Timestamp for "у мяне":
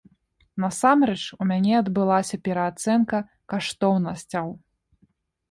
1.41-1.73